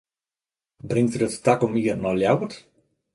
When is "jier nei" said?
1.81-2.13